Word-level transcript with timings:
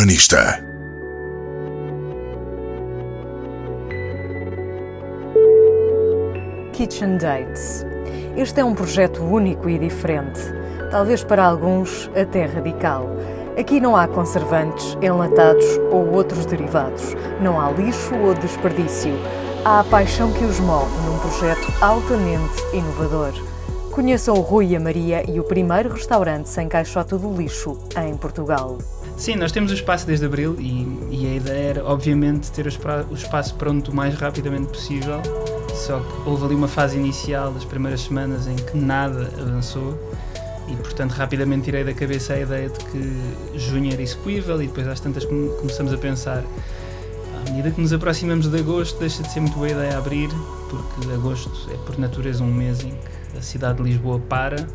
Urbanista. 0.00 0.64
Kitchen 6.72 7.18
Dates. 7.18 7.84
Este 8.34 8.60
é 8.60 8.64
um 8.64 8.74
projeto 8.74 9.22
único 9.22 9.68
e 9.68 9.78
diferente, 9.78 10.40
talvez 10.90 11.22
para 11.22 11.44
alguns 11.44 12.10
até 12.16 12.46
radical. 12.46 13.10
Aqui 13.58 13.78
não 13.78 13.94
há 13.94 14.08
conservantes, 14.08 14.96
enlatados 15.02 15.66
ou 15.90 16.10
outros 16.14 16.46
derivados. 16.46 17.14
Não 17.42 17.60
há 17.60 17.70
lixo 17.70 18.14
ou 18.14 18.32
desperdício. 18.32 19.12
Há 19.66 19.80
a 19.80 19.84
paixão 19.84 20.32
que 20.32 20.44
os 20.46 20.58
move 20.60 20.98
num 21.02 21.18
projeto 21.18 21.70
altamente 21.82 22.62
inovador. 22.72 23.34
Conheçam 23.90 24.34
o 24.34 24.40
Rui 24.40 24.68
e 24.68 24.76
a 24.76 24.80
Maria 24.80 25.30
e 25.30 25.38
o 25.38 25.44
primeiro 25.44 25.92
restaurante 25.92 26.48
sem 26.48 26.70
caixote 26.70 27.16
do 27.16 27.34
lixo 27.34 27.76
em 28.02 28.16
Portugal. 28.16 28.78
Sim, 29.20 29.36
nós 29.36 29.52
temos 29.52 29.70
o 29.70 29.74
espaço 29.74 30.06
desde 30.06 30.24
abril 30.24 30.56
e, 30.58 30.98
e 31.10 31.26
a 31.26 31.34
ideia 31.34 31.68
era, 31.72 31.84
obviamente, 31.84 32.50
ter 32.52 32.66
o, 32.66 32.70
o 33.10 33.14
espaço 33.14 33.54
pronto 33.54 33.90
o 33.90 33.94
mais 33.94 34.14
rapidamente 34.14 34.68
possível. 34.68 35.20
Só 35.74 36.00
que 36.00 36.26
houve 36.26 36.46
ali 36.46 36.54
uma 36.54 36.66
fase 36.66 36.96
inicial 36.96 37.52
das 37.52 37.62
primeiras 37.62 38.00
semanas 38.00 38.46
em 38.46 38.56
que 38.56 38.78
nada 38.78 39.30
avançou 39.38 39.94
e, 40.68 40.74
portanto, 40.74 41.10
rapidamente 41.10 41.64
tirei 41.64 41.84
da 41.84 41.92
cabeça 41.92 42.32
a 42.32 42.40
ideia 42.40 42.70
de 42.70 42.82
que 42.82 43.58
junho 43.58 43.92
era 43.92 44.00
execuível 44.00 44.62
e 44.62 44.66
depois, 44.66 44.88
às 44.88 45.00
tantas, 45.00 45.26
começamos 45.26 45.92
a 45.92 45.98
pensar. 45.98 46.42
À 47.46 47.50
medida 47.50 47.70
que 47.72 47.78
nos 47.78 47.92
aproximamos 47.92 48.48
de 48.48 48.58
agosto, 48.58 48.98
deixa 49.00 49.22
de 49.22 49.30
ser 49.30 49.40
muito 49.40 49.54
boa 49.54 49.68
ideia 49.68 49.98
abrir, 49.98 50.30
porque 50.70 51.12
agosto 51.12 51.52
é, 51.70 51.76
por 51.84 51.98
natureza, 51.98 52.42
um 52.42 52.50
mês 52.50 52.82
em 52.82 52.92
que 52.92 53.09
a 53.36 53.42
cidade 53.42 53.82
de 53.82 53.90
Lisboa 53.90 54.18
para 54.20 54.66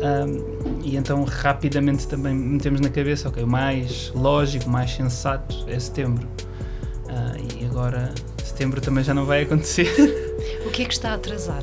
um, 0.00 0.80
e 0.82 0.96
então 0.96 1.22
rapidamente 1.24 2.08
também 2.08 2.34
metemos 2.34 2.80
na 2.80 2.88
cabeça, 2.88 3.28
ok, 3.28 3.42
o 3.42 3.46
mais 3.46 4.10
lógico, 4.14 4.66
o 4.66 4.70
mais 4.70 4.92
sensato 4.92 5.64
é 5.68 5.78
setembro. 5.78 6.26
Uh, 7.06 7.60
e 7.60 7.66
agora 7.66 8.12
setembro 8.42 8.80
também 8.80 9.04
já 9.04 9.12
não 9.12 9.24
vai 9.24 9.42
acontecer. 9.42 9.88
O 10.64 10.70
que 10.70 10.82
é 10.82 10.84
que 10.86 10.92
está 10.92 11.10
a 11.10 11.14
atrasar? 11.14 11.62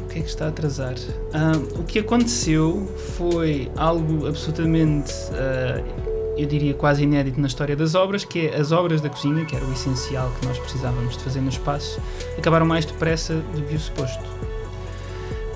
O 0.00 0.08
que 0.08 0.18
é 0.18 0.22
que 0.22 0.28
está 0.28 0.46
a 0.46 0.48
atrasar? 0.48 0.94
Uh, 0.94 1.80
o 1.80 1.84
que 1.84 1.98
aconteceu 1.98 2.86
foi 3.16 3.70
algo 3.76 4.26
absolutamente, 4.26 5.12
uh, 5.12 6.15
eu 6.36 6.46
diria 6.46 6.74
quase 6.74 7.02
inédito 7.02 7.40
na 7.40 7.46
história 7.46 7.74
das 7.74 7.94
obras, 7.94 8.24
que 8.24 8.48
é 8.48 8.56
as 8.56 8.72
obras 8.72 9.00
da 9.00 9.08
cozinha, 9.08 9.44
que 9.44 9.56
era 9.56 9.64
o 9.64 9.72
essencial 9.72 10.30
que 10.38 10.46
nós 10.46 10.58
precisávamos 10.58 11.16
de 11.16 11.24
fazer 11.24 11.40
no 11.40 11.48
espaço, 11.48 12.00
acabaram 12.36 12.66
mais 12.66 12.84
depressa 12.84 13.34
do 13.34 13.62
que 13.62 13.74
o 13.74 13.80
suposto. 13.80 14.24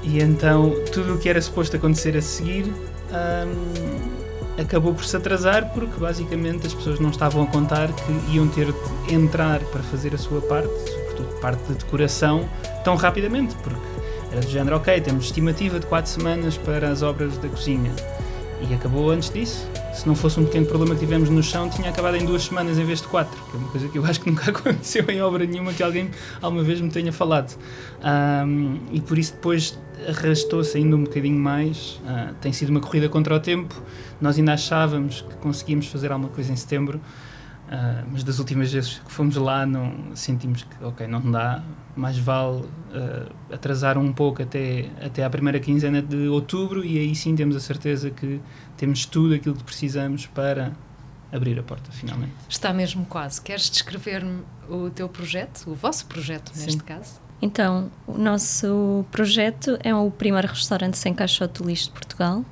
E 0.03 0.20
então 0.20 0.75
tudo 0.92 1.14
o 1.14 1.19
que 1.19 1.28
era 1.28 1.41
suposto 1.41 1.77
acontecer 1.77 2.17
a 2.17 2.22
seguir 2.22 2.64
um, 3.12 4.61
acabou 4.61 4.95
por 4.95 5.05
se 5.05 5.17
atrasar 5.17 5.72
porque 5.75 5.98
basicamente 6.00 6.67
as 6.67 6.75
pessoas 6.75 6.98
não 6.98 7.11
estavam 7.11 7.42
a 7.42 7.47
contar 7.47 7.89
que 7.92 8.34
iam 8.34 8.48
ter 8.48 8.67
de 8.67 9.15
entrar 9.15 9.61
para 9.65 9.83
fazer 9.83 10.15
a 10.15 10.19
sua 10.19 10.41
parte, 10.41 10.69
sobretudo 10.91 11.41
parte 11.41 11.62
de 11.65 11.75
decoração, 11.75 12.48
tão 12.83 12.97
rapidamente, 12.97 13.55
porque 13.56 13.78
era 14.33 14.41
do 14.41 14.48
género, 14.48 14.77
ok, 14.77 15.00
temos 15.00 15.27
estimativa 15.27 15.78
de 15.78 15.87
4 15.87 16.11
semanas 16.11 16.56
para 16.56 16.89
as 16.89 17.03
obras 17.03 17.37
da 17.39 17.48
cozinha. 17.48 17.92
E 18.69 18.75
acabou 18.75 19.11
antes 19.11 19.30
disso. 19.30 19.69
Se 19.94 20.06
não 20.06 20.14
fosse 20.14 20.39
um 20.39 20.44
pequeno 20.44 20.66
problema 20.66 20.94
que 20.94 21.00
tivemos 21.00 21.28
no 21.30 21.42
chão, 21.42 21.69
tinha 21.69 21.89
acabado 21.89 22.16
em 22.16 22.25
duas 22.25 22.44
semanas 22.44 22.78
em 22.78 22.84
vez 22.84 23.00
de 23.00 23.08
quatro, 23.08 23.41
que 23.50 23.56
é 23.56 23.58
uma 23.58 23.69
coisa 23.69 23.89
que 23.89 23.98
eu 23.98 24.05
acho 24.05 24.20
que 24.20 24.30
nunca 24.30 24.50
aconteceu 24.53 25.05
em 25.08 25.20
obra 25.20 25.44
nenhuma 25.47 25.72
que 25.72 25.83
alguém 25.83 26.11
alguma 26.41 26.62
vez 26.62 26.81
me 26.81 26.91
tenha 26.91 27.12
falado. 27.12 27.56
Um, 28.03 28.78
e 28.92 29.00
por 29.00 29.19
isso 29.19 29.33
depois 29.33 29.78
arrastou-se 30.08 30.77
ainda 30.77 30.97
um 30.97 31.05
bocadinho 31.05 31.38
mais. 31.38 32.00
Uh, 32.05 32.34
tem 32.41 32.53
sido 32.53 32.70
uma 32.70 32.81
corrida 32.81 33.08
contra 33.08 33.34
o 33.34 33.41
tempo. 33.41 33.75
Nós 34.20 34.38
ainda 34.38 34.53
achávamos 34.53 35.22
que 35.22 35.36
conseguíamos 35.36 35.86
fazer 35.86 36.12
alguma 36.12 36.31
coisa 36.31 36.53
em 36.53 36.56
setembro, 36.56 37.00
uh, 37.70 38.06
mas 38.10 38.24
das 38.24 38.38
últimas 38.38 38.72
vezes 38.72 38.98
que 38.98 39.10
fomos 39.10 39.36
lá 39.36 39.64
não 39.64 40.14
sentimos 40.14 40.64
que, 40.64 40.84
ok, 40.84 41.06
não 41.06 41.30
dá. 41.30 41.62
Mais 41.96 42.16
vale 42.18 42.62
uh, 42.62 43.53
atrasar 43.53 43.98
um 43.98 44.12
pouco 44.12 44.42
até, 44.42 44.88
até 45.04 45.25
à 45.25 45.31
primeira 45.31 45.58
quinzena 45.58 46.00
de 46.00 46.28
outubro 46.28 46.84
e 46.84 46.98
aí 46.98 47.14
sim 47.14 47.34
temos 47.34 47.56
a 47.56 47.60
certeza 47.60 48.10
que 48.10 48.41
temos 48.76 49.04
tudo 49.04 49.34
aquilo 49.34 49.54
que 49.54 49.64
precisamos 49.64 50.26
para 50.26 50.72
abrir 51.32 51.59
a 51.59 51.62
porta 51.62 51.91
finalmente. 51.91 52.32
Está 52.48 52.72
mesmo 52.72 53.04
quase. 53.06 53.41
Queres 53.41 53.70
descrever-me 53.70 54.42
o 54.69 54.91
teu 54.91 55.09
projeto, 55.09 55.64
o 55.70 55.75
vosso 55.75 56.06
projeto 56.06 56.53
neste 56.54 56.72
sim. 56.72 56.78
caso? 56.78 57.20
Então, 57.42 57.91
o 58.06 58.19
nosso 58.19 59.04
projeto 59.10 59.78
é 59.82 59.94
o 59.94 60.10
primeiro 60.10 60.47
restaurante 60.48 60.98
sem 60.98 61.14
caixote 61.14 61.62
de 61.62 61.69
lixo 61.69 61.86
de 61.86 61.92
Portugal, 61.92 62.44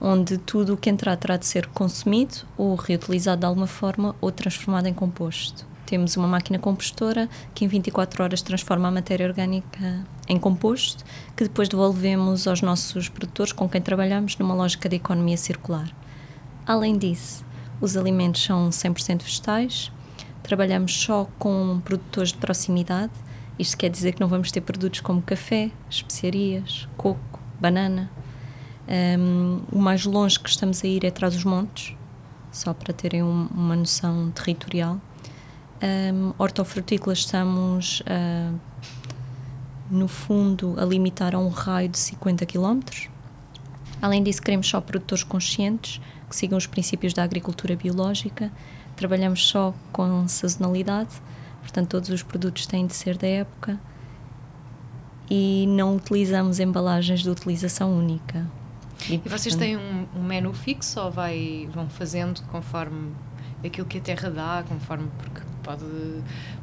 onde 0.00 0.38
tudo 0.38 0.74
o 0.74 0.76
que 0.76 0.90
entrar 0.90 1.16
terá 1.16 1.36
de 1.36 1.46
ser 1.46 1.66
consumido 1.68 2.38
ou 2.56 2.74
reutilizado 2.74 3.40
de 3.40 3.46
alguma 3.46 3.66
forma 3.66 4.14
ou 4.20 4.30
transformado 4.30 4.86
em 4.86 4.94
composto. 4.94 5.66
Temos 5.84 6.16
uma 6.16 6.26
máquina 6.26 6.58
compostora 6.58 7.28
que 7.54 7.64
em 7.64 7.68
24 7.68 8.22
horas 8.22 8.42
transforma 8.42 8.88
a 8.88 8.90
matéria 8.90 9.26
orgânica 9.26 10.04
em 10.28 10.38
composto, 10.38 11.04
que 11.36 11.44
depois 11.44 11.68
devolvemos 11.68 12.46
aos 12.46 12.60
nossos 12.60 13.08
produtores 13.08 13.52
com 13.52 13.68
quem 13.68 13.80
trabalhamos 13.80 14.36
numa 14.36 14.54
lógica 14.54 14.88
de 14.88 14.96
economia 14.96 15.36
circular. 15.36 15.88
Além 16.66 16.98
disso, 16.98 17.44
os 17.80 17.96
alimentos 17.96 18.42
são 18.42 18.70
100% 18.70 19.22
vegetais, 19.22 19.92
trabalhamos 20.42 20.92
só 20.92 21.28
com 21.38 21.80
produtores 21.84 22.32
de 22.32 22.38
proximidade 22.38 23.12
isto 23.58 23.78
quer 23.78 23.88
dizer 23.88 24.12
que 24.12 24.20
não 24.20 24.28
vamos 24.28 24.52
ter 24.52 24.60
produtos 24.60 25.00
como 25.00 25.22
café, 25.22 25.70
especiarias, 25.88 26.86
coco, 26.96 27.40
banana. 27.58 28.10
Um, 28.88 29.60
o 29.72 29.78
mais 29.78 30.04
longe 30.04 30.38
que 30.38 30.48
estamos 30.48 30.84
a 30.84 30.86
ir 30.86 31.04
é 31.04 31.08
atrás 31.08 31.34
dos 31.34 31.44
montes, 31.44 31.96
só 32.52 32.72
para 32.72 32.92
terem 32.92 33.22
um, 33.22 33.48
uma 33.52 33.76
noção 33.76 34.30
territorial. 34.30 35.00
Um, 35.82 36.32
hortofrutícolas 36.38 37.18
estamos, 37.18 38.00
uh, 38.00 38.58
no 39.90 40.08
fundo, 40.08 40.74
a 40.78 40.84
limitar 40.84 41.34
a 41.34 41.38
um 41.38 41.48
raio 41.48 41.88
de 41.88 41.98
50 41.98 42.46
km. 42.46 42.80
Além 44.00 44.22
disso, 44.22 44.40
queremos 44.40 44.68
só 44.68 44.80
produtores 44.80 45.24
conscientes 45.24 46.00
que 46.28 46.36
sigam 46.36 46.58
os 46.58 46.66
princípios 46.66 47.12
da 47.12 47.22
agricultura 47.22 47.76
biológica. 47.76 48.50
Trabalhamos 48.94 49.46
só 49.46 49.74
com 49.92 50.26
sazonalidade 50.28 51.20
portanto, 51.66 51.90
todos 51.90 52.10
os 52.10 52.22
produtos 52.22 52.66
têm 52.66 52.86
de 52.86 52.94
ser 52.94 53.18
da 53.18 53.26
época 53.26 53.78
e 55.28 55.66
não 55.68 55.96
utilizamos 55.96 56.60
embalagens 56.60 57.20
de 57.20 57.28
utilização 57.28 57.92
única. 57.92 58.46
E, 59.08 59.20
e 59.24 59.28
vocês 59.28 59.54
têm 59.54 59.76
um, 59.76 60.06
um, 60.16 60.22
menu 60.22 60.52
fixo 60.52 61.00
ou 61.00 61.10
vai, 61.10 61.68
vão 61.72 61.88
fazendo 61.88 62.42
conforme 62.48 63.12
aquilo 63.64 63.86
que 63.86 63.98
a 63.98 64.00
terra 64.00 64.30
dá, 64.30 64.64
conforme 64.68 65.08
porque 65.18 65.40
pode, 65.62 65.84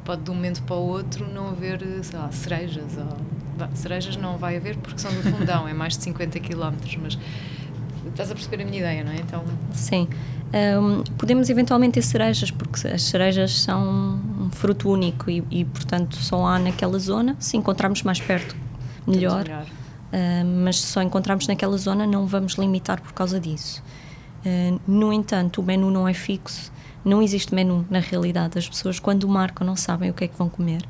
pode 0.04 0.22
de 0.22 0.30
um 0.30 0.34
momento 0.34 0.62
para 0.62 0.76
o 0.76 0.86
outro 0.86 1.28
não 1.32 1.48
haver 1.48 1.80
lá, 2.12 2.30
cerejas 2.32 2.96
ou, 2.96 3.66
cerejas 3.74 4.16
não 4.16 4.36
vai 4.36 4.56
haver 4.56 4.76
porque 4.76 4.98
são 4.98 5.12
do 5.12 5.22
fundão, 5.22 5.66
é 5.68 5.72
mais 5.72 5.96
de 5.96 6.04
50 6.04 6.40
km, 6.40 6.74
mas 7.02 7.18
estás 8.06 8.30
a 8.30 8.34
perceber 8.34 8.62
a 8.62 8.66
minha 8.66 8.78
ideia, 8.78 9.04
não 9.04 9.12
é? 9.12 9.16
Então... 9.16 9.44
Sim. 9.72 10.08
Um, 10.54 11.02
podemos 11.18 11.50
eventualmente 11.50 11.94
ter 11.94 12.02
cerejas, 12.02 12.50
porque 12.50 12.86
as 12.86 13.02
cerejas 13.02 13.60
são 13.60 14.20
um 14.40 14.50
fruto 14.52 14.88
único 14.88 15.28
e, 15.28 15.42
e, 15.50 15.64
portanto, 15.64 16.14
só 16.16 16.46
há 16.46 16.58
naquela 16.60 16.96
zona. 16.98 17.34
Se 17.40 17.56
encontrarmos 17.56 18.04
mais 18.04 18.20
perto, 18.20 18.54
melhor. 19.04 19.42
melhor. 19.42 19.66
Uh, 20.12 20.44
mas 20.64 20.80
se 20.80 20.86
só 20.86 21.02
encontrarmos 21.02 21.46
naquela 21.46 21.76
zona, 21.76 22.06
não 22.06 22.26
vamos 22.26 22.54
limitar 22.54 23.00
por 23.00 23.12
causa 23.12 23.40
disso. 23.40 23.82
Uh, 24.44 24.80
no 24.86 25.12
entanto, 25.12 25.60
o 25.60 25.64
menu 25.64 25.90
não 25.90 26.06
é 26.06 26.14
fixo, 26.14 26.72
não 27.04 27.22
existe 27.22 27.54
menu 27.54 27.86
na 27.90 27.98
realidade. 27.98 28.58
As 28.58 28.68
pessoas, 28.68 28.98
quando 28.98 29.28
marcam, 29.28 29.66
não 29.66 29.76
sabem 29.76 30.10
o 30.10 30.14
que 30.14 30.24
é 30.24 30.28
que 30.28 30.36
vão 30.36 30.48
comer. 30.48 30.82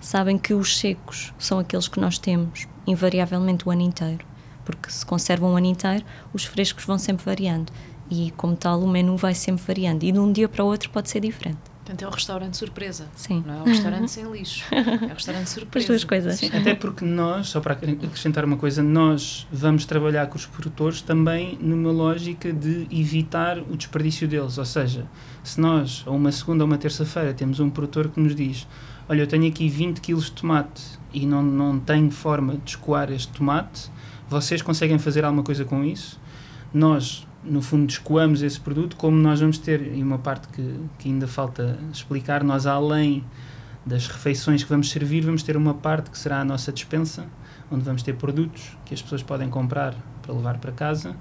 Sabem 0.00 0.36
que 0.36 0.52
os 0.52 0.78
secos 0.78 1.32
são 1.38 1.58
aqueles 1.58 1.88
que 1.88 2.00
nós 2.00 2.18
temos 2.18 2.66
invariavelmente 2.86 3.66
o 3.66 3.70
ano 3.70 3.82
inteiro, 3.82 4.24
porque 4.64 4.90
se 4.90 5.04
conservam 5.04 5.52
o 5.52 5.56
ano 5.56 5.66
inteiro, 5.66 6.04
os 6.32 6.44
frescos 6.44 6.84
vão 6.84 6.98
sempre 6.98 7.24
variando 7.24 7.72
e, 8.10 8.32
como 8.36 8.54
tal, 8.54 8.80
o 8.80 8.88
menu 8.88 9.16
vai 9.16 9.34
sempre 9.34 9.64
variando 9.64 10.04
e 10.04 10.12
de 10.12 10.18
um 10.18 10.30
dia 10.30 10.48
para 10.48 10.64
o 10.64 10.66
outro 10.66 10.90
pode 10.90 11.10
ser 11.10 11.20
diferente. 11.20 11.75
Portanto, 11.86 12.02
é 12.02 12.08
um 12.08 12.10
restaurante 12.10 12.56
surpresa. 12.56 13.06
Sim. 13.14 13.44
Não 13.46 13.58
é 13.58 13.62
um 13.62 13.64
restaurante 13.64 14.10
sem 14.10 14.28
lixo. 14.32 14.64
É 14.72 15.06
um 15.06 15.14
restaurante 15.14 15.46
surpresa. 15.50 15.84
As 15.84 15.86
duas 15.86 16.04
coisas. 16.04 16.34
Sim, 16.34 16.50
até 16.52 16.74
porque 16.74 17.04
nós, 17.04 17.46
só 17.46 17.60
para 17.60 17.74
acrescentar 17.74 18.44
uma 18.44 18.56
coisa, 18.56 18.82
nós 18.82 19.46
vamos 19.52 19.86
trabalhar 19.86 20.26
com 20.26 20.34
os 20.34 20.44
produtores 20.44 21.00
também 21.00 21.56
numa 21.60 21.92
lógica 21.92 22.52
de 22.52 22.88
evitar 22.90 23.58
o 23.58 23.76
desperdício 23.76 24.26
deles. 24.26 24.58
Ou 24.58 24.64
seja, 24.64 25.06
se 25.44 25.60
nós, 25.60 26.02
ou 26.08 26.16
uma 26.16 26.32
segunda 26.32 26.64
ou 26.64 26.66
uma 26.66 26.76
terça-feira, 26.76 27.32
temos 27.32 27.60
um 27.60 27.70
produtor 27.70 28.08
que 28.08 28.18
nos 28.18 28.34
diz: 28.34 28.66
Olha, 29.08 29.20
eu 29.20 29.26
tenho 29.28 29.46
aqui 29.46 29.68
20 29.68 30.00
kg 30.00 30.20
de 30.20 30.32
tomate 30.32 30.82
e 31.14 31.24
não, 31.24 31.40
não 31.40 31.78
tenho 31.78 32.10
forma 32.10 32.56
de 32.56 32.70
escoar 32.70 33.12
este 33.12 33.32
tomate, 33.32 33.92
vocês 34.28 34.60
conseguem 34.60 34.98
fazer 34.98 35.24
alguma 35.24 35.44
coisa 35.44 35.64
com 35.64 35.84
isso? 35.84 36.18
Nós 36.72 37.26
no 37.48 37.62
fundo, 37.62 37.88
escoamos 37.88 38.42
esse 38.42 38.58
produto, 38.58 38.96
como 38.96 39.16
nós 39.16 39.40
vamos 39.40 39.58
ter, 39.58 39.94
e 39.94 40.02
uma 40.02 40.18
parte 40.18 40.48
que, 40.48 40.80
que 40.98 41.08
ainda 41.08 41.28
falta 41.28 41.78
explicar, 41.92 42.42
nós 42.42 42.66
além 42.66 43.24
das 43.84 44.08
refeições 44.08 44.64
que 44.64 44.68
vamos 44.68 44.90
servir, 44.90 45.20
vamos 45.20 45.44
ter 45.44 45.56
uma 45.56 45.72
parte 45.72 46.10
que 46.10 46.18
será 46.18 46.40
a 46.40 46.44
nossa 46.44 46.72
dispensa, 46.72 47.26
onde 47.70 47.84
vamos 47.84 48.02
ter 48.02 48.14
produtos 48.14 48.76
que 48.84 48.92
as 48.92 49.00
pessoas 49.00 49.22
podem 49.22 49.48
comprar 49.48 49.94
para 50.22 50.34
levar 50.34 50.58
para 50.58 50.72
casa. 50.72 51.16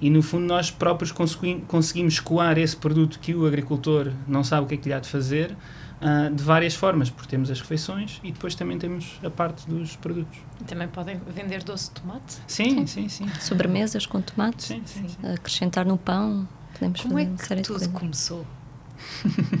E 0.00 0.08
no 0.08 0.22
fundo 0.22 0.46
nós 0.46 0.70
próprios 0.70 1.12
conseguimos 1.12 2.14
escoar 2.14 2.58
esse 2.58 2.76
produto 2.76 3.18
que 3.18 3.34
o 3.34 3.46
agricultor 3.46 4.12
não 4.26 4.42
sabe 4.42 4.64
o 4.64 4.68
que 4.68 4.74
é 4.74 4.76
que 4.78 4.88
lhe 4.88 4.94
há 4.94 4.98
de 4.98 5.08
fazer 5.08 5.54
uh, 6.00 6.34
de 6.34 6.42
várias 6.42 6.74
formas, 6.74 7.10
porque 7.10 7.28
temos 7.28 7.50
as 7.50 7.60
refeições 7.60 8.20
e 8.22 8.32
depois 8.32 8.54
também 8.54 8.78
temos 8.78 9.18
a 9.24 9.30
parte 9.30 9.68
dos 9.68 9.96
produtos. 9.96 10.38
E 10.60 10.64
também 10.64 10.88
podem 10.88 11.18
vender 11.28 11.62
doce 11.62 11.90
de 11.90 12.00
tomate? 12.00 12.38
Sim, 12.46 12.86
sim, 12.86 13.08
sim. 13.08 13.26
sim. 13.26 13.40
Sobremesas 13.40 14.06
com 14.06 14.20
tomate? 14.20 14.64
Sim, 14.64 14.82
sim, 14.84 15.08
sim. 15.08 15.28
Acrescentar 15.32 15.84
no 15.84 15.96
pão? 15.96 16.48
Podemos 16.72 17.00
Como 17.00 17.18
é 17.18 17.26
que 17.26 17.62
tudo 17.62 17.88
começou? 17.90 18.46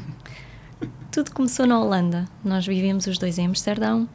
tudo 1.10 1.32
começou 1.32 1.66
na 1.66 1.80
Holanda. 1.80 2.26
Nós 2.44 2.66
vivíamos 2.66 3.06
os 3.06 3.18
dois 3.18 3.38
em 3.38 3.46
Amsterdão 3.46 4.08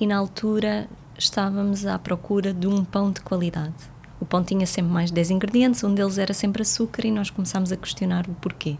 e 0.00 0.06
na 0.06 0.16
altura 0.16 0.88
estávamos 1.16 1.86
à 1.86 1.98
procura 1.98 2.52
de 2.52 2.66
um 2.66 2.84
pão 2.84 3.12
de 3.12 3.20
qualidade. 3.20 3.74
O 4.20 4.26
pão 4.26 4.42
tinha 4.42 4.66
sempre 4.66 4.92
mais 4.92 5.10
de 5.10 5.14
10 5.14 5.30
ingredientes, 5.30 5.84
um 5.84 5.94
deles 5.94 6.18
era 6.18 6.32
sempre 6.32 6.62
açúcar 6.62 7.04
e 7.04 7.10
nós 7.10 7.30
começámos 7.30 7.70
a 7.70 7.76
questionar 7.76 8.28
o 8.28 8.34
porquê. 8.34 8.76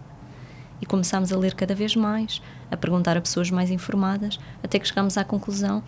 E 0.80 0.86
começámos 0.86 1.32
a 1.32 1.38
ler 1.38 1.54
cada 1.54 1.74
vez 1.74 1.96
mais, 1.96 2.42
a 2.70 2.76
perguntar 2.76 3.16
a 3.16 3.20
pessoas 3.20 3.50
mais 3.50 3.70
informadas, 3.70 4.38
até 4.62 4.78
que 4.78 4.86
chegámos 4.86 5.16
à 5.16 5.24
conclusão 5.24 5.82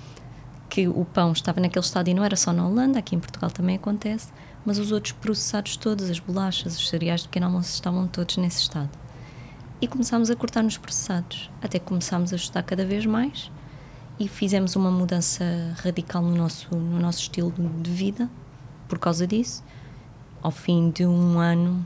que 0.68 0.88
o 0.88 1.04
pão 1.04 1.32
estava 1.32 1.60
naquele 1.60 1.84
estado 1.84 2.08
e 2.08 2.14
não 2.14 2.24
era 2.24 2.36
só 2.36 2.52
na 2.52 2.66
Holanda, 2.66 2.98
aqui 2.98 3.14
em 3.14 3.20
Portugal 3.20 3.50
também 3.50 3.76
acontece, 3.76 4.32
mas 4.64 4.78
os 4.78 4.90
outros 4.92 5.12
processados 5.12 5.76
todos, 5.76 6.10
as 6.10 6.18
bolachas, 6.18 6.76
os 6.78 6.88
cereais 6.88 7.22
de 7.22 7.28
pequeno 7.28 7.46
almoço 7.46 7.72
estavam 7.72 8.06
todos 8.06 8.36
nesse 8.36 8.62
estado. 8.62 8.90
E 9.80 9.86
começámos 9.86 10.30
a 10.30 10.36
cortar 10.36 10.62
nos 10.62 10.76
processados, 10.76 11.50
até 11.62 11.78
que 11.78 11.84
começámos 11.84 12.32
a 12.32 12.36
estudar 12.36 12.62
cada 12.62 12.84
vez 12.84 13.06
mais 13.06 13.50
e 14.18 14.26
fizemos 14.26 14.74
uma 14.74 14.90
mudança 14.90 15.44
radical 15.82 16.22
no 16.22 16.34
nosso, 16.34 16.74
no 16.74 16.98
nosso 16.98 17.20
estilo 17.20 17.52
de 17.82 17.90
vida 17.90 18.30
por 18.88 18.98
causa 18.98 19.26
disso. 19.26 19.62
Ao 20.42 20.50
fim 20.50 20.90
de 20.90 21.04
um 21.04 21.38
ano, 21.38 21.84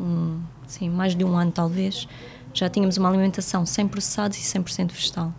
um, 0.00 0.40
sim, 0.66 0.88
mais 0.88 1.14
de 1.14 1.24
um 1.24 1.36
ano 1.36 1.52
talvez, 1.52 2.08
já 2.52 2.68
tínhamos 2.68 2.96
uma 2.96 3.08
alimentação 3.08 3.66
sem 3.66 3.86
processados 3.86 4.38
e 4.38 4.42
100% 4.42 4.92
vegetal. 4.92 5.32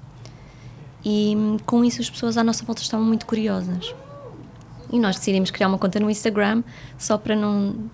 E 1.04 1.36
com 1.66 1.84
isso 1.84 2.02
as 2.02 2.10
pessoas 2.10 2.38
à 2.38 2.44
nossa 2.44 2.66
volta 2.66 2.82
estavam 2.82 3.06
muito 3.06 3.26
curiosas. 3.26 3.94
E 4.92 5.00
nós 5.00 5.16
decidimos 5.16 5.52
criar 5.52 5.68
uma 5.68 5.78
conta 5.78 6.00
no 6.00 6.10
Instagram 6.10 6.64
só 6.98 7.18
para 7.18 7.36
não 7.36 7.90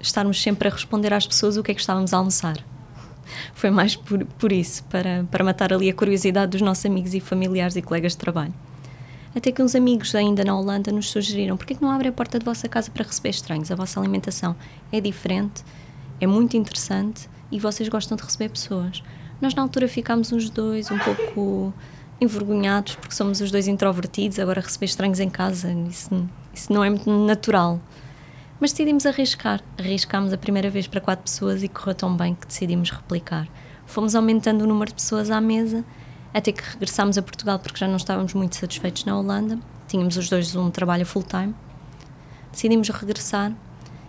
estarmos 0.00 0.40
sempre 0.40 0.68
a 0.68 0.70
responder 0.70 1.12
às 1.12 1.26
pessoas 1.26 1.56
o 1.56 1.62
que 1.62 1.72
é 1.72 1.74
que 1.74 1.80
estávamos 1.80 2.12
a 2.12 2.18
almoçar. 2.18 2.56
Foi 3.54 3.70
mais 3.70 3.96
por, 3.96 4.24
por 4.24 4.52
isso, 4.52 4.84
para, 4.84 5.24
para 5.30 5.44
matar 5.44 5.72
ali 5.72 5.90
a 5.90 5.94
curiosidade 5.94 6.52
dos 6.52 6.60
nossos 6.60 6.84
amigos 6.86 7.14
e 7.14 7.20
familiares 7.20 7.76
e 7.76 7.82
colegas 7.82 8.12
de 8.12 8.18
trabalho. 8.18 8.54
Até 9.34 9.52
que 9.52 9.62
uns 9.62 9.74
amigos 9.74 10.14
ainda 10.14 10.42
na 10.44 10.58
Holanda 10.58 10.90
nos 10.90 11.10
sugeriram: 11.10 11.56
por 11.56 11.66
que 11.66 11.76
não 11.80 11.90
abrem 11.90 12.08
a 12.08 12.12
porta 12.12 12.38
da 12.38 12.44
vossa 12.44 12.68
casa 12.68 12.90
para 12.90 13.04
receber 13.04 13.30
estranhos? 13.30 13.70
A 13.70 13.74
vossa 13.74 14.00
alimentação 14.00 14.56
é 14.90 15.00
diferente, 15.00 15.62
é 16.20 16.26
muito 16.26 16.56
interessante 16.56 17.28
e 17.50 17.58
vocês 17.58 17.88
gostam 17.88 18.16
de 18.16 18.22
receber 18.22 18.50
pessoas. 18.50 19.02
Nós, 19.40 19.54
na 19.54 19.62
altura, 19.62 19.88
ficámos 19.88 20.32
os 20.32 20.50
dois 20.50 20.90
um 20.90 20.98
pouco 20.98 21.72
envergonhados 22.20 22.96
porque 22.96 23.14
somos 23.14 23.40
os 23.40 23.50
dois 23.50 23.68
introvertidos. 23.68 24.38
Agora, 24.38 24.60
receber 24.60 24.86
estranhos 24.86 25.20
em 25.20 25.30
casa, 25.30 25.72
isso, 25.88 26.28
isso 26.52 26.72
não 26.72 26.82
é 26.82 26.90
muito 26.90 27.10
natural. 27.10 27.80
Mas 28.60 28.72
decidimos 28.72 29.06
arriscar. 29.06 29.62
Arriscámos 29.78 30.32
a 30.32 30.38
primeira 30.38 30.68
vez 30.68 30.88
para 30.88 31.00
quatro 31.00 31.22
pessoas 31.22 31.62
e 31.62 31.68
correu 31.68 31.94
tão 31.94 32.16
bem 32.16 32.34
que 32.34 32.46
decidimos 32.46 32.90
replicar. 32.90 33.48
Fomos 33.86 34.14
aumentando 34.14 34.64
o 34.64 34.66
número 34.66 34.90
de 34.90 34.96
pessoas 34.96 35.30
à 35.30 35.40
mesa 35.40 35.84
até 36.34 36.52
que 36.52 36.62
regressámos 36.62 37.16
a 37.16 37.22
Portugal 37.22 37.58
porque 37.58 37.78
já 37.78 37.88
não 37.88 37.96
estávamos 37.96 38.34
muito 38.34 38.56
satisfeitos 38.56 39.04
na 39.04 39.16
Holanda. 39.16 39.58
Tínhamos 39.86 40.16
os 40.16 40.28
dois 40.28 40.54
um 40.56 40.70
trabalho 40.70 41.06
full-time. 41.06 41.54
Decidimos 42.50 42.88
regressar 42.88 43.52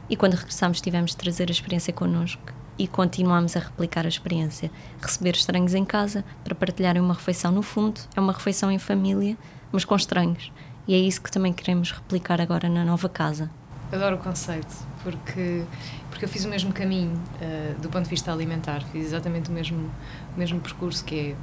e 0.10 0.18
quando 0.18 0.34
regressámos 0.34 0.82
tivemos 0.82 1.12
de 1.12 1.18
trazer 1.18 1.50
a 1.50 1.52
experiência 1.52 1.94
connosco 1.94 2.54
e 2.78 2.88
continuámos 2.88 3.56
a 3.58 3.60
replicar 3.60 4.06
a 4.06 4.10
experiência. 4.10 4.72
Receber 5.02 5.36
estranhos 5.36 5.74
em 5.74 5.84
casa 5.84 6.24
para 6.44 6.56
partilharem 6.56 7.02
uma 7.02 7.14
refeição 7.14 7.52
no 7.52 7.62
fundo, 7.62 8.00
é 8.16 8.20
uma 8.20 8.32
refeição 8.32 8.72
em 8.72 8.80
família, 8.80 9.38
mas 9.72 9.84
com 9.84 9.96
estranhos. 9.96 10.52
E 10.88 10.94
é 10.94 10.98
isso 10.98 11.22
que 11.22 11.30
também 11.30 11.54
queremos 11.54 11.92
replicar 11.92 12.42
agora 12.42 12.70
na 12.70 12.86
nova 12.86 13.10
casa. 13.10 13.52
Adoro 13.92 14.16
o 14.16 14.20
conceito, 14.20 14.74
porque, 15.04 15.64
porque 16.10 16.26
eu 16.26 16.30
fiz 16.30 16.46
o 16.46 16.50
mesmo 16.50 16.72
caminho 16.72 17.14
uh, 17.42 17.80
do 17.82 17.90
ponto 17.90 18.04
de 18.04 18.10
vista 18.10 18.32
alimentar, 18.32 18.82
fiz 18.92 19.08
exatamente 19.08 19.50
o 19.50 19.54
mesmo, 19.54 19.92
o 20.36 20.40
mesmo 20.40 20.60
percurso 20.60 21.04
que 21.04 21.32
é 21.32 21.36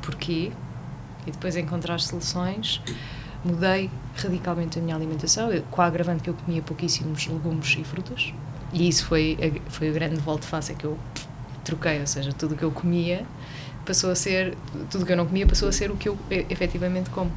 porquê 0.00 0.52
e 1.26 1.30
depois 1.30 1.56
encontrar 1.56 1.98
soluções. 2.00 2.80
Mudei 3.44 3.90
radicalmente 4.16 4.78
a 4.78 4.82
minha 4.82 4.94
alimentação, 4.94 5.50
eu, 5.50 5.62
com 5.70 5.82
a 5.82 5.86
agravante 5.86 6.22
que 6.22 6.30
eu 6.30 6.34
comia 6.34 6.62
pouquíssimos 6.62 7.26
legumes 7.26 7.76
e 7.78 7.84
frutas, 7.84 8.32
e 8.72 8.88
isso 8.88 9.06
foi, 9.06 9.36
a, 9.40 9.70
foi 9.70 9.90
o 9.90 9.92
grande 9.92 10.16
volte-face 10.20 10.74
que 10.74 10.84
eu 10.84 10.98
troquei, 11.64 12.00
ou 12.00 12.06
seja, 12.06 12.32
tudo 12.32 12.54
o 12.54 12.58
que 12.58 12.64
eu 12.64 12.70
comia 12.70 13.24
passou 13.84 14.10
a 14.10 14.14
ser, 14.14 14.56
tudo 14.90 15.02
o 15.02 15.06
que 15.06 15.12
eu 15.12 15.16
não 15.16 15.26
comia 15.26 15.46
passou 15.46 15.68
a 15.68 15.72
ser 15.72 15.90
o 15.90 15.96
que 15.96 16.08
eu 16.08 16.16
efetivamente 16.48 17.10
como. 17.10 17.30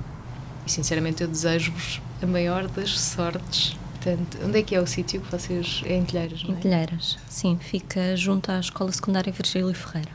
E 0.66 0.72
sinceramente 0.72 1.22
eu 1.22 1.28
desejo-vos 1.28 2.02
a 2.22 2.25
maior 2.25 2.68
das 2.68 3.00
sortes 3.00 3.78
Portanto, 4.06 4.38
onde 4.46 4.60
é 4.60 4.62
que 4.62 4.75
é 4.75 4.80
o 4.80 4.86
sítio 4.86 5.19
que 5.19 5.31
vocês. 5.31 5.81
É 5.84 5.96
em 5.96 6.06
Telheiras, 6.06 6.44
não 6.44 6.52
é? 6.52 6.54
Em 6.54 6.62
Telheiras, 6.62 7.18
sim. 7.28 7.57
Fica 7.60 8.16
junto 8.16 8.52
à 8.52 8.60
Escola 8.60 8.92
Secundária 8.92 9.34
Virgílio 9.34 9.74
Ferreira. 9.74 10.12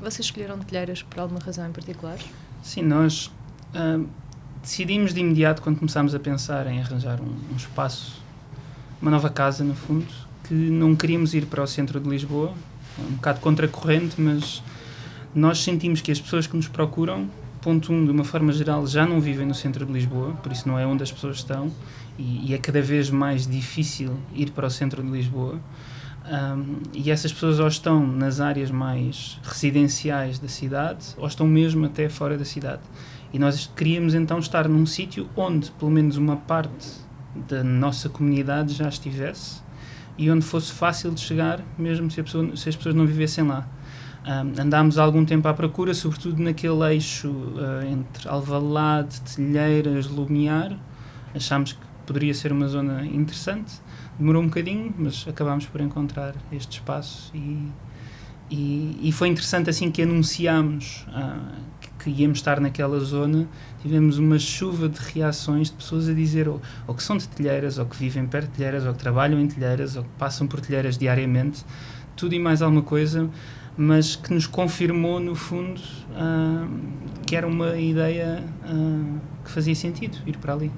Vocês 0.00 0.26
escolheram 0.26 0.58
Telheiras 0.58 1.04
por 1.04 1.20
alguma 1.20 1.38
razão 1.38 1.68
em 1.68 1.70
particular? 1.70 2.18
Sim, 2.64 2.82
nós 2.82 3.26
uh, 3.76 4.04
decidimos 4.68 5.14
de 5.14 5.20
imediato, 5.20 5.62
quando 5.62 5.78
começámos 5.78 6.14
a 6.14 6.20
pensar 6.20 6.66
em 6.66 6.78
arranjar 6.78 7.18
um, 7.22 7.52
um 7.52 7.56
espaço, 7.56 8.20
uma 9.00 9.10
nova 9.10 9.30
casa, 9.30 9.64
no 9.64 9.74
fundo, 9.74 10.06
que 10.44 10.52
não 10.52 10.94
queríamos 10.94 11.32
ir 11.32 11.46
para 11.46 11.62
o 11.62 11.66
centro 11.66 11.98
de 11.98 12.06
Lisboa, 12.06 12.52
um 12.98 13.14
bocado 13.14 13.40
contracorrente, 13.40 14.20
mas 14.20 14.62
nós 15.34 15.64
sentimos 15.64 16.02
que 16.02 16.12
as 16.12 16.20
pessoas 16.20 16.46
que 16.46 16.54
nos 16.54 16.68
procuram, 16.68 17.30
ponto 17.62 17.90
um, 17.90 18.04
de 18.04 18.10
uma 18.10 18.24
forma 18.24 18.52
geral, 18.52 18.86
já 18.86 19.06
não 19.06 19.22
vivem 19.22 19.46
no 19.46 19.54
centro 19.54 19.86
de 19.86 19.92
Lisboa, 19.92 20.32
por 20.42 20.52
isso 20.52 20.68
não 20.68 20.78
é 20.78 20.86
onde 20.86 21.02
as 21.02 21.10
pessoas 21.10 21.38
estão, 21.38 21.72
e, 22.18 22.50
e, 22.50 22.54
é 22.54 22.58
cada 22.58 22.82
vez 22.82 23.08
mais 23.08 23.46
difícil 23.46 24.18
ir 24.34 24.50
para 24.50 24.66
o 24.66 24.70
centro 24.70 25.02
de 25.02 25.08
Lisboa. 25.08 25.58
Um, 26.30 26.76
e 26.92 27.10
essas 27.10 27.32
pessoas 27.32 27.58
ou 27.58 27.66
estão 27.66 28.06
nas 28.06 28.38
áreas 28.38 28.70
mais 28.70 29.40
residenciais 29.42 30.38
da 30.38 30.46
cidade 30.48 31.06
ou 31.16 31.26
estão 31.26 31.46
mesmo 31.46 31.86
até 31.86 32.10
fora 32.10 32.36
da 32.36 32.44
cidade. 32.44 32.82
E 33.32 33.38
nós 33.38 33.70
queríamos 33.76 34.14
então 34.14 34.38
estar 34.38 34.68
num 34.68 34.86
sítio 34.86 35.28
onde 35.36 35.70
pelo 35.72 35.90
menos 35.90 36.16
uma 36.16 36.36
parte 36.36 36.86
da 37.48 37.62
nossa 37.62 38.08
comunidade 38.08 38.74
já 38.74 38.88
estivesse 38.88 39.60
e 40.16 40.30
onde 40.30 40.44
fosse 40.44 40.72
fácil 40.72 41.12
de 41.12 41.20
chegar, 41.20 41.62
mesmo 41.78 42.10
se, 42.10 42.22
pessoa, 42.22 42.56
se 42.56 42.68
as 42.68 42.74
pessoas 42.74 42.94
não 42.94 43.06
vivessem 43.06 43.44
lá. 43.44 43.68
Um, 44.26 44.60
andámos 44.60 44.98
algum 44.98 45.24
tempo 45.24 45.46
à 45.46 45.54
procura, 45.54 45.94
sobretudo 45.94 46.42
naquele 46.42 46.82
eixo 46.92 47.28
uh, 47.28 47.86
entre 47.86 48.28
Alvalade, 48.28 49.20
Telheiras, 49.20 50.08
Lumiar. 50.08 50.76
Achámos 51.34 51.72
que 51.72 51.86
poderia 52.04 52.34
ser 52.34 52.50
uma 52.50 52.66
zona 52.66 53.06
interessante. 53.06 53.80
Demorou 54.18 54.42
um 54.42 54.46
bocadinho, 54.46 54.92
mas 54.98 55.24
acabámos 55.28 55.66
por 55.66 55.80
encontrar 55.80 56.34
este 56.50 56.78
espaço 56.78 57.30
e, 57.32 57.68
e, 58.50 58.98
e 59.02 59.12
foi 59.12 59.28
interessante 59.28 59.70
assim 59.70 59.90
que 59.90 60.02
anunciámos 60.02 61.06
ah, 61.10 61.52
que, 62.12 62.22
íamos 62.22 62.38
estar 62.38 62.60
naquela 62.60 62.98
zona, 63.00 63.48
tivemos 63.80 64.18
uma 64.18 64.38
chuva 64.38 64.88
de 64.88 64.98
reações 64.98 65.68
de 65.68 65.76
pessoas 65.76 66.08
a 66.08 66.12
dizer 66.12 66.48
ou, 66.48 66.60
ou, 66.86 66.94
que 66.94 67.02
são 67.02 67.16
de 67.16 67.28
telheiras, 67.28 67.78
ou 67.78 67.86
que 67.86 67.96
vivem 67.96 68.26
perto 68.26 68.50
de 68.50 68.56
telheiras, 68.56 68.84
ou 68.84 68.92
que 68.92 68.98
trabalham 68.98 69.38
em 69.40 69.46
telheiras, 69.46 69.96
ou 69.96 70.02
que 70.02 70.10
passam 70.18 70.46
por 70.46 70.60
telheiras 70.60 70.96
diariamente, 70.96 71.64
tudo 72.16 72.34
e 72.34 72.38
mais 72.38 72.62
alguma 72.62 72.82
coisa, 72.82 73.28
mas 73.76 74.16
que 74.16 74.32
nos 74.34 74.46
confirmou 74.46 75.20
no 75.20 75.34
fundo 75.34 75.80
ah, 76.16 76.66
que 77.26 77.36
era 77.36 77.46
uma 77.46 77.76
ideia 77.76 78.42
ah, 78.64 79.18
que 79.44 79.50
fazia 79.50 79.74
sentido 79.74 80.18
ir 80.26 80.36
para 80.36 80.52
ali. 80.52 80.72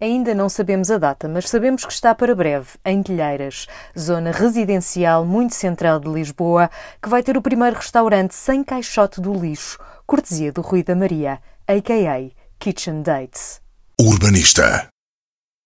Ainda 0.00 0.34
não 0.34 0.48
sabemos 0.48 0.90
a 0.90 0.96
data, 0.96 1.28
mas 1.28 1.48
sabemos 1.48 1.84
que 1.84 1.92
está 1.92 2.14
para 2.14 2.34
breve, 2.34 2.70
em 2.86 3.02
Telheiras, 3.02 3.66
zona 3.98 4.30
residencial 4.30 5.26
muito 5.26 5.54
central 5.54 6.00
de 6.00 6.08
Lisboa, 6.08 6.70
que 7.02 7.08
vai 7.08 7.22
ter 7.22 7.36
o 7.36 7.42
primeiro 7.42 7.76
restaurante 7.76 8.34
sem 8.34 8.64
caixote 8.64 9.20
do 9.20 9.34
lixo, 9.34 9.78
cortesia 10.06 10.50
do 10.50 10.62
Rui 10.62 10.82
da 10.82 10.96
Maria, 10.96 11.38
a.k.a. 11.68 12.30
Kitchen 12.58 13.02
Dates. 13.02 13.60
Urbanista 14.00 14.88